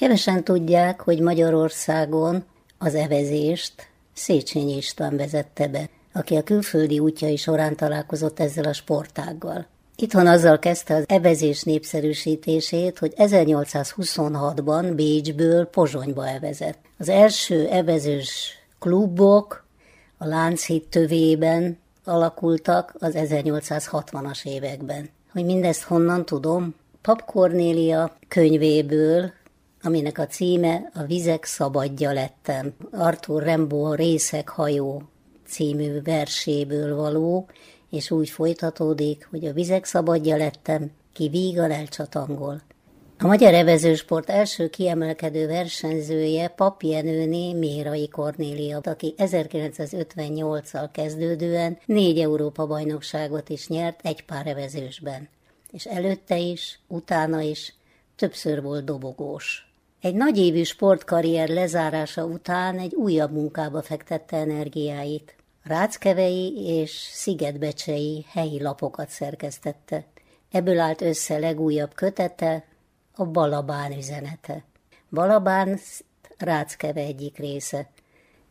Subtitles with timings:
[0.00, 2.44] Kevesen tudják, hogy Magyarországon
[2.78, 9.66] az evezést Széchenyi István vezette be, aki a külföldi útjai során találkozott ezzel a sportággal.
[9.96, 16.78] Itthon azzal kezdte az evezés népszerűsítését, hogy 1826-ban Bécsből Pozsonyba evezett.
[16.98, 19.64] Az első evezős klubok
[20.18, 25.08] a Lánchíd tövében alakultak az 1860-as években.
[25.32, 26.74] Hogy mindezt honnan tudom?
[27.02, 29.32] Pap Kornélia könyvéből,
[29.86, 32.74] aminek a címe A vizek szabadja lettem.
[32.92, 35.02] Arthur Rimbaud Részek hajó
[35.46, 37.48] című verséből való,
[37.90, 42.62] és úgy folytatódik, hogy a vizek szabadja lettem, ki vígan elcsatangol.
[43.18, 53.68] A magyar evezősport első kiemelkedő versenyzője Papjenőné Mérai Kornélia, aki 1958-al kezdődően négy Európa-bajnokságot is
[53.68, 55.28] nyert egy pár evezősben.
[55.70, 57.74] És előtte is, utána is
[58.16, 59.65] többször volt dobogós.
[60.06, 65.34] Egy nagyévű sportkarrier lezárása után egy újabb munkába fektette energiáit.
[65.62, 70.04] Ráckevei és Szigetbecsei helyi lapokat szerkesztette.
[70.50, 72.64] Ebből állt össze legújabb kötete,
[73.14, 74.64] a Balabán üzenete.
[75.10, 75.78] Balabán
[76.38, 77.90] Ráckeve egyik része.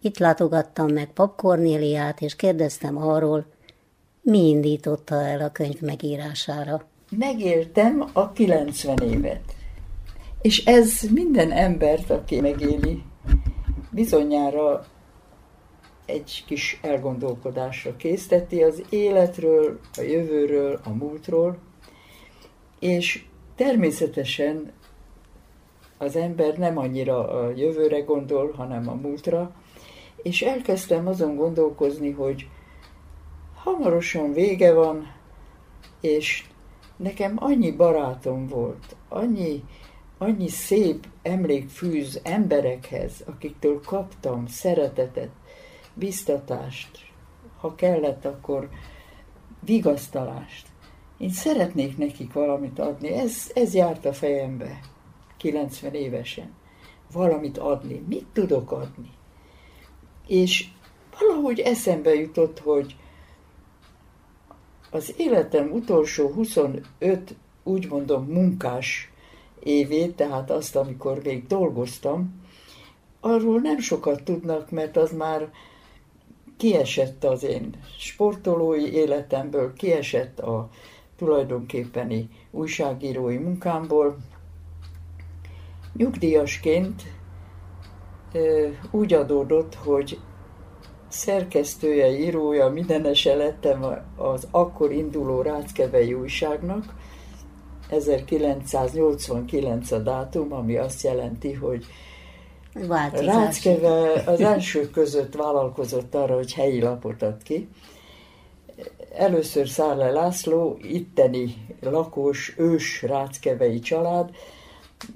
[0.00, 3.46] Itt látogattam meg Pap Kornéliát, és kérdeztem arról,
[4.20, 6.86] mi indította el a könyv megírására.
[7.10, 9.55] Megéltem a 90 évet.
[10.46, 13.02] És ez minden embert, aki megéli,
[13.90, 14.84] bizonyára
[16.04, 21.58] egy kis elgondolkodásra készteti az életről, a jövőről, a múltról,
[22.78, 23.24] és
[23.56, 24.72] természetesen
[25.98, 29.54] az ember nem annyira a jövőre gondol, hanem a múltra,
[30.22, 32.48] és elkezdtem azon gondolkozni, hogy
[33.54, 35.12] hamarosan vége van,
[36.00, 36.44] és
[36.96, 39.62] nekem annyi barátom volt, annyi,
[40.18, 45.30] annyi szép emlék fűz emberekhez, akiktől kaptam szeretetet,
[45.94, 46.98] biztatást,
[47.60, 48.68] ha kellett, akkor
[49.60, 50.66] vigasztalást.
[51.18, 53.08] Én szeretnék nekik valamit adni.
[53.08, 54.80] Ez, ez járt a fejembe
[55.36, 56.54] 90 évesen.
[57.12, 58.02] Valamit adni.
[58.08, 59.10] Mit tudok adni?
[60.26, 60.68] És
[61.18, 62.96] valahogy eszembe jutott, hogy
[64.90, 69.10] az életem utolsó 25, úgy mondom, munkás
[69.62, 72.44] évét, tehát azt, amikor még dolgoztam,
[73.20, 75.50] arról nem sokat tudnak, mert az már
[76.56, 80.68] kiesett az én sportolói életemből, kiesett a
[81.16, 84.16] tulajdonképpeni újságírói munkámból.
[85.92, 87.02] Nyugdíjasként
[88.90, 90.18] úgy adódott, hogy
[91.08, 96.94] szerkesztője, írója, mindenese lettem az akkor induló Ráckevei újságnak.
[97.90, 101.86] 1989 a dátum, ami azt jelenti, hogy
[103.12, 107.68] Ráckeve az első között vállalkozott arra, hogy helyi lapot ad ki.
[109.14, 114.30] Először Szárle László, itteni lakos, ős ráckevei család,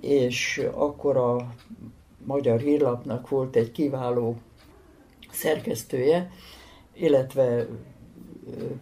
[0.00, 1.54] és akkor a
[2.24, 4.36] Magyar Hírlapnak volt egy kiváló
[5.30, 6.30] szerkesztője,
[6.94, 7.66] illetve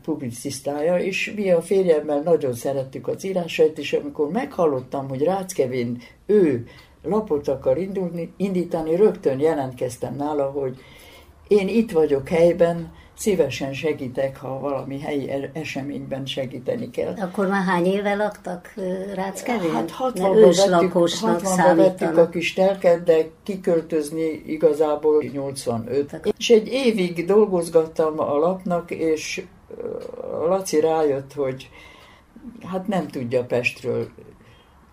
[0.02, 6.66] publicisztája, és mi a férjemmel nagyon szerettük az írásait, és amikor meghallottam, hogy Ráckevén ő
[7.02, 10.78] lapot akar indulni, indítani, rögtön jelentkeztem nála, hogy
[11.48, 17.14] én itt vagyok helyben, szívesen segítek, ha valami helyi e- eseményben segíteni kell.
[17.18, 18.74] Akkor már hány éve laktak
[19.14, 19.72] Ráckevén?
[19.72, 26.32] Hát 60-ban vettük, 60 vettük a kis telket, de kiköltözni igazából 85.
[26.36, 29.44] És egy évig dolgozgattam a lapnak, és
[30.48, 31.70] Laci rájött, hogy
[32.64, 34.08] hát nem tudja Pestről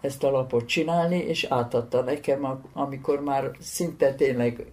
[0.01, 4.65] ezt a lapot csinálni, és átadta nekem, amikor már szinte tényleg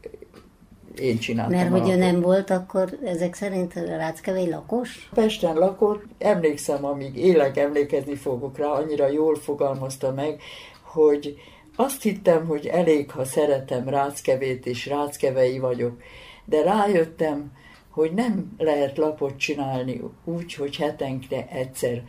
[1.01, 1.59] én csináltam.
[1.59, 5.09] Mert hogy ő nem volt akkor ezek szerint Ráckevei lakos?
[5.15, 10.41] Pesten lakott, emlékszem, amíg élek, emlékezni fogok rá, annyira jól fogalmazta meg,
[10.83, 11.37] hogy
[11.77, 16.03] azt hittem, hogy elég, ha szeretem Ráckevét, és Ráckevei vagyok,
[16.45, 17.53] de rájöttem,
[17.91, 22.03] hogy nem lehet lapot csinálni úgy, hogy hetenkre egyszer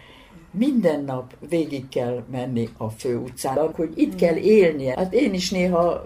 [0.51, 4.93] minden nap végig kell menni a főutcán, hogy itt kell élnie.
[4.97, 6.03] Hát én is néha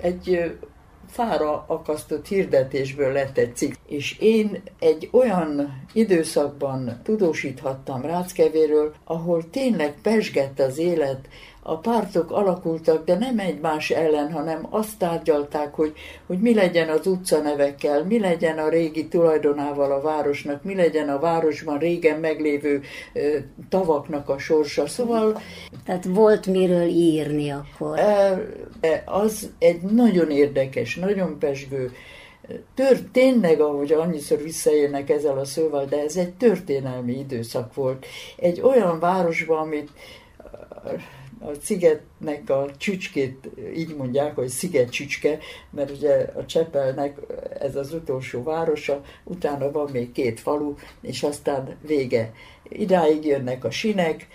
[0.00, 0.54] egy
[1.10, 3.74] fára akasztott hirdetésből lett egy cikk.
[3.86, 11.28] És én egy olyan időszakban tudósíthattam Ráckevéről, ahol tényleg pesgett az élet,
[11.70, 15.92] a, pártok alakultak, de nem egymás ellen, hanem azt tárgyalták, hogy,
[16.26, 21.18] hogy mi legyen az utcanevekkel, mi legyen a régi tulajdonával a városnak, mi legyen a
[21.18, 22.80] városban régen meglévő
[23.12, 23.36] ö,
[23.68, 24.86] tavaknak a sorsa.
[24.86, 25.40] Szóval...
[25.84, 27.98] Tehát volt miről írni akkor.
[29.04, 31.92] Az egy nagyon érdekes, nagyon pesgő,
[32.74, 38.06] tört, tényleg, ahogy annyiszor visszaélnek ezzel a szóval, de ez egy történelmi időszak volt.
[38.36, 39.90] Egy olyan városban, amit
[41.40, 45.38] a szigetnek a csücskét így mondják, hogy sziget csücske,
[45.70, 47.18] mert ugye a Csepelnek
[47.60, 52.32] ez az utolsó városa, utána van még két falu, és aztán vége.
[52.68, 54.26] Idáig jönnek a sinek,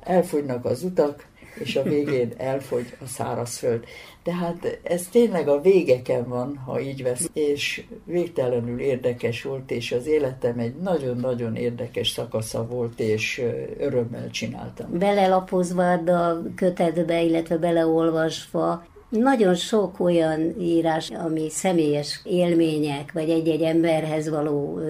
[0.00, 1.26] elfogynak az utak,
[1.58, 3.84] és a végén elfogy a szárazföld.
[4.22, 10.06] Tehát ez tényleg a végeken van, ha így vesz, és végtelenül érdekes volt, és az
[10.06, 13.42] életem egy nagyon-nagyon érdekes szakasza volt, és
[13.78, 14.98] örömmel csináltam.
[14.98, 24.28] Belelapozva a kötetbe, illetve beleolvasva, nagyon sok olyan írás, ami személyes élmények, vagy egy-egy emberhez
[24.28, 24.80] való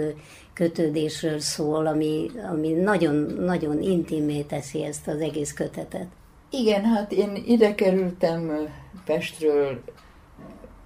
[0.55, 6.07] kötődésről szól, ami, ami nagyon, nagyon intimé teszi ezt az egész kötetet.
[6.51, 8.69] Igen, hát én ide kerültem
[9.05, 9.83] Pestről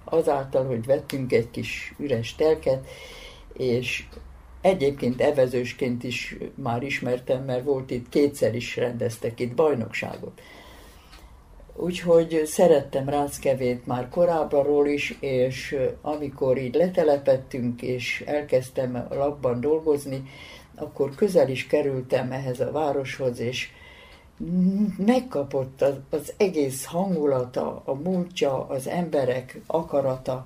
[0.03, 2.87] azáltal, hogy vettünk egy kis üres telket,
[3.53, 4.05] és
[4.61, 10.41] egyébként evezősként is már ismertem, mert volt itt, kétszer is rendeztek itt bajnokságot.
[11.75, 20.23] Úgyhogy szerettem Ráckevét már korábbról is, és amikor így letelepettünk, és elkezdtem labban dolgozni,
[20.75, 23.69] akkor közel is kerültem ehhez a városhoz, és
[24.97, 30.45] megkapott az, az egész hangulata, a múltja, az emberek akarata,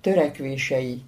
[0.00, 1.02] törekvései,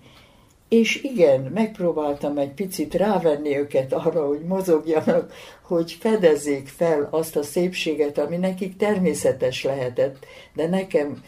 [0.69, 5.33] és igen, megpróbáltam egy picit rávenni őket arra, hogy mozogjanak,
[5.63, 11.23] hogy fedezzék fel azt a szépséget, ami nekik természetes lehetett, de nekem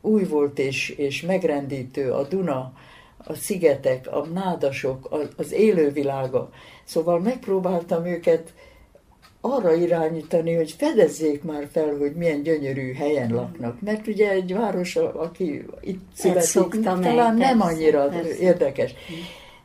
[0.00, 2.72] új volt és, és megrendítő a Duna,
[3.16, 6.50] a szigetek, a nádasok, az élővilága.
[6.84, 8.52] Szóval megpróbáltam őket
[9.44, 13.80] arra irányítani, hogy fedezzék már fel, hogy milyen gyönyörű helyen laknak.
[13.80, 18.38] Mert ugye egy város, aki itt születik, talán nem annyira persze.
[18.38, 18.94] érdekes.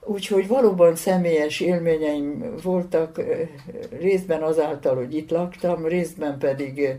[0.05, 3.21] Úgyhogy valóban személyes élményeim voltak,
[3.99, 6.95] részben azáltal, hogy itt laktam, részben pedig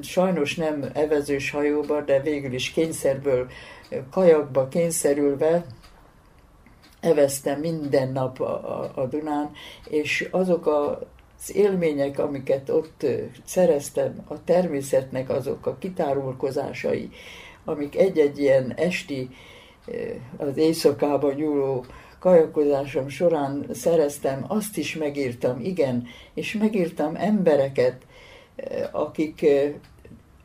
[0.00, 3.46] sajnos nem evezős hajóba, de végül is kényszerből
[4.10, 5.66] kajakba kényszerülve
[7.00, 9.50] eveztem minden nap a, a, a Dunán,
[9.88, 10.98] és azok a
[11.38, 13.06] az élmények, amiket ott
[13.44, 17.10] szereztem, a természetnek azok a kitárulkozásai,
[17.64, 19.28] amik egy-egy ilyen esti,
[20.36, 21.84] az éjszakába nyúló
[22.18, 27.96] kajakozásom során szereztem, azt is megírtam, igen, és megírtam embereket,
[28.92, 29.46] akik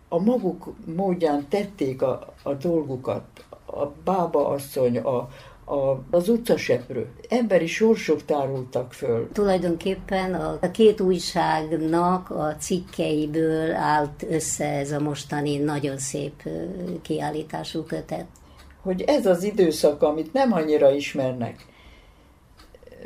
[0.09, 3.23] a maguk módján tették a, a dolgukat.
[3.65, 5.29] A bába asszony, a,
[5.69, 7.07] a, az utcaseprő.
[7.29, 9.29] Emberi sorsok tárultak föl.
[9.33, 16.43] Tulajdonképpen a, a két újságnak a cikkeiből állt össze ez a mostani nagyon szép
[17.01, 18.25] kiállítású kötet.
[18.81, 21.65] Hogy ez az időszak, amit nem annyira ismernek.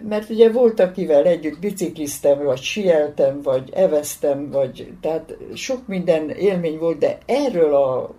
[0.10, 6.78] Mert ugye volt, akivel együtt bicikliztem, vagy sieltem, vagy eveztem, vagy tehát sok minden élmény
[6.78, 8.14] volt, de erről a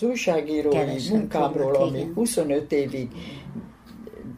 [0.00, 3.08] az újságírói Kevesen munkámról, ami 25 évig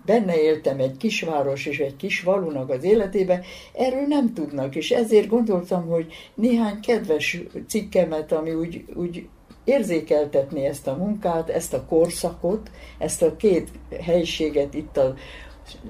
[0.04, 3.40] benne éltem egy kisváros és egy kis falunak az életébe,
[3.72, 9.26] erről nem tudnak, és ezért gondoltam, hogy néhány kedves cikkemet, ami úgy, úgy
[9.64, 13.68] érzékeltetni ezt a munkát, ezt a korszakot, ezt a két
[14.00, 15.14] helyiséget itt a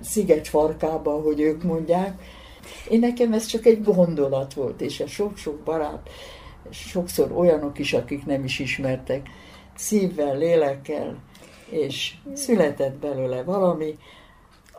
[0.01, 2.23] sziget farkában, hogy ők mondják.
[2.89, 6.09] Én nekem ez csak egy gondolat volt, és a sok-sok barát,
[6.71, 9.29] sokszor olyanok is, akik nem is ismertek,
[9.75, 11.17] szívvel, lélekkel,
[11.71, 13.99] és született belőle valami,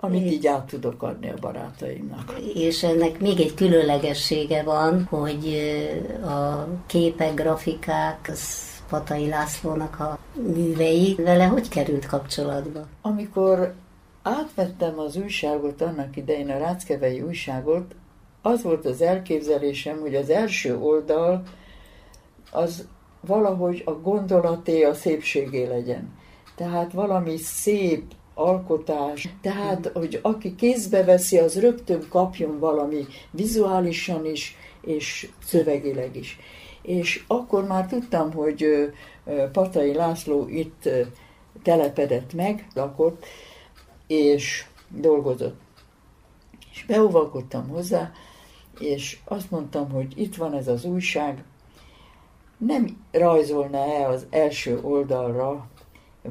[0.04, 2.34] amit így át tudok adni a barátaimnak.
[2.54, 5.60] És ennek még egy különlegessége van, hogy
[6.24, 12.88] a képek, grafikák, az Patai Lászlónak a művei, vele hogy került kapcsolatba?
[13.02, 13.74] Amikor
[14.22, 17.96] átvettem az újságot, annak idején a Ráckevei újságot,
[18.42, 21.44] az volt az elképzelésem, hogy az első oldal
[22.52, 22.88] az
[23.22, 26.20] valahogy a gondolaté, a szépségé legyen.
[26.62, 28.04] Tehát valami szép
[28.34, 36.40] alkotás, tehát, hogy aki kézbe veszi, az rögtön kapjon valami vizuálisan is, és szövegileg is.
[36.82, 38.66] És akkor már tudtam, hogy
[39.52, 40.90] Patai László itt
[41.64, 43.26] telepedett meg, lakott,
[44.08, 45.60] és dolgozott.
[46.72, 48.12] És beóvalkodtam hozzá,
[48.80, 51.44] és azt mondtam, hogy itt van ez az újság,
[52.58, 55.70] nem rajzolna-e az első oldalra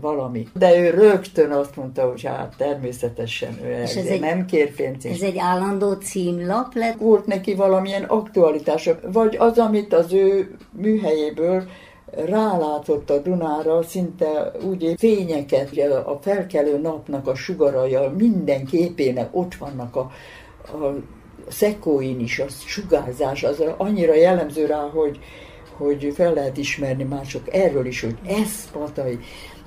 [0.00, 0.46] valami.
[0.58, 5.06] De ő rögtön azt mondta, hogy hát természetesen ő ez egy, nem kér pénzt.
[5.06, 6.98] Ez egy állandó címlap lett?
[6.98, 11.64] Volt neki valamilyen aktualitása, vagy az, amit az ő műhelyéből
[12.26, 19.96] rálátott a Dunára szinte úgy fényeket, a felkelő napnak a sugaraja minden képének ott vannak
[19.96, 20.10] a,
[20.62, 20.94] a
[21.48, 25.18] szekóin is, a sugárzás, az annyira jellemző rá, hogy,
[25.76, 29.18] hogy fel lehet ismerni már csak erről is, hogy ez Patai.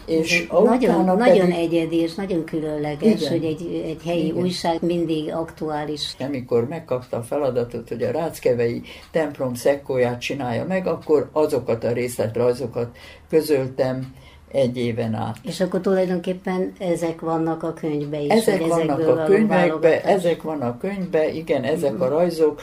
[0.06, 1.18] És nagyon, pedig...
[1.18, 4.44] nagyon egyedi és nagyon különleges, igen, hogy egy, egy helyi igen.
[4.44, 6.16] újság mindig aktuális.
[6.20, 8.82] Amikor megkapta a feladatot, hogy a Ráckevei
[9.12, 12.98] templom szekkóját csinálja meg, akkor azokat a részletrajzokat
[13.30, 14.14] közöltem
[14.54, 15.38] egy éven át.
[15.44, 18.30] És akkor tulajdonképpen ezek vannak a könyvbe is?
[18.30, 22.62] Ezek vannak a könyvekbe, ezek vannak a könyvbe, igen, ezek a rajzok.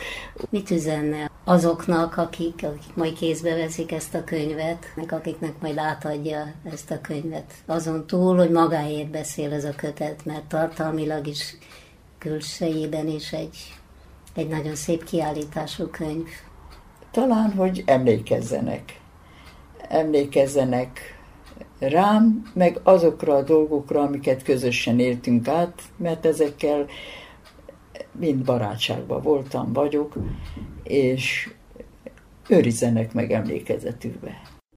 [0.51, 6.53] Mit üzenne azoknak, akik, akik majd kézbe veszik ezt a könyvet, meg akiknek majd átadja
[6.73, 7.53] ezt a könyvet?
[7.67, 11.57] Azon túl, hogy magáért beszél ez a kötet, mert tartalmilag is
[12.19, 13.75] külsejében is egy,
[14.35, 16.29] egy nagyon szép kiállítású könyv.
[17.11, 19.01] Talán, hogy emlékezzenek.
[19.89, 21.20] Emlékezzenek
[21.79, 26.87] rám, meg azokra a dolgokra, amiket közösen éltünk át, mert ezekkel
[28.13, 30.15] mind barátságban voltam, vagyok,
[30.83, 31.51] és
[32.49, 34.41] őrizenek meg emlékezetükbe.